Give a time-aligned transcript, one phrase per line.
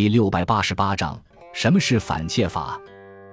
[0.00, 1.22] 第六百八十八章：
[1.52, 2.80] 什么是反切法？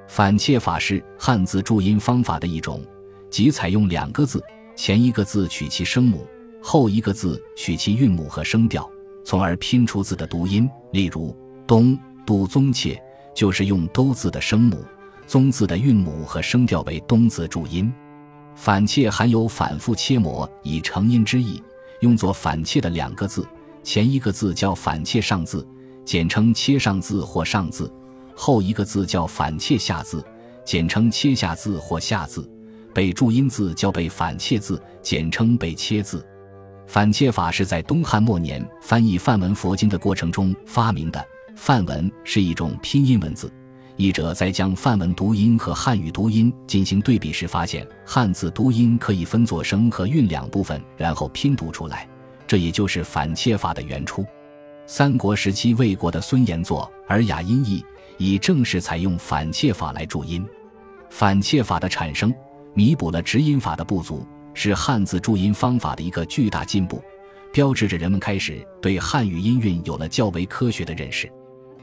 [0.06, 2.86] 反切法是汉字注音方法的一种，
[3.32, 4.44] 即采用两个字，
[4.76, 6.28] 前一个字取其声母，
[6.62, 8.86] 后一个字取其韵母和声调，
[9.24, 10.70] 从而拼出字的读音。
[10.92, 11.34] 例如
[11.66, 13.02] “东”“都”“宗切”，
[13.34, 14.84] 就是用“都”字的声母、
[15.26, 17.90] “宗”字的韵母和声调为“东”字注音。
[18.56, 21.64] 反切含有反复切磨以成音之意，
[22.02, 23.48] 用作反切的两个字，
[23.84, 25.66] 前一个字叫反切上字。
[26.08, 27.92] 简称切上字或上字，
[28.34, 30.24] 后一个字叫反切下字，
[30.64, 32.50] 简称切下字或下字。
[32.94, 36.26] 被注音字叫被反切字，简称被切字。
[36.88, 41.22] 反切法是在东汉末年翻译梵文佛经的过程中发明的。
[41.58, 43.52] 梵文是一种拼音文字，
[43.98, 52.08] 译者在将梵文读音和汉语读音进行对比时，发现汉字读音可以分作声和韵两部分，然后拼读出来。
[52.48, 54.26] 这也就是反切法的原初。
[54.90, 57.82] 三国时期，魏国的孙延作《尔雅音译》
[58.18, 60.48] 已正式采用反切法来注音。
[61.10, 62.34] 反切法的产生，
[62.74, 67.04] 弥补了直音法的不足，是汉字注音方法的一个巨大进步，
[67.52, 71.30] 标志着人们开始对汉语音韵有了较为科学的认识。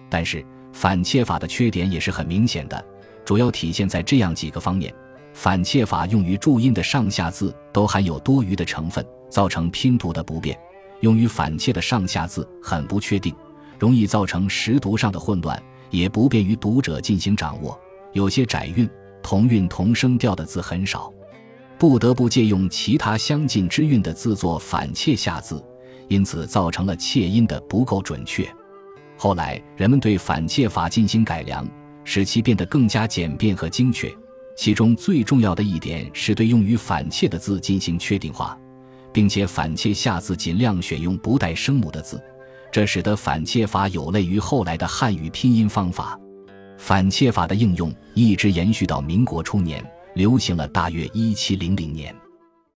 [0.08, 2.84] 但是，反切法的缺点也是很明显的，
[3.22, 4.92] 主要体现在这样几个方面：
[5.34, 10.58] 反切法用于注音的上下字都含有多余的成分，造成拼读的不便。
[11.00, 13.34] 用于反切的上下字很不确定，
[13.78, 17.78] 容易造成识读上的混乱，也不便于读者进行掌握。
[18.12, 18.88] 有些窄韵、
[19.22, 21.12] 同韵同声调的字很少，
[21.78, 25.62] 不得不借用其他相近之韵的字作反切下字，
[26.08, 28.48] 因此造成了切音的不够准确。
[29.16, 31.68] 后来人们对反切法进行改良，
[32.04, 34.12] 使其变得更加简便和精确。
[34.56, 38.56] 其中最重要的一点是对用于反切的字进行确定化。
[39.14, 42.20] 并且反切下字尽量选用不带声母的字，
[42.72, 46.18] 这使得反切法有类于后来的汉语拼音方法。
[46.76, 49.82] 反切法的应用一直延续到民国初年，
[50.16, 52.12] 流行了大约一七零零年。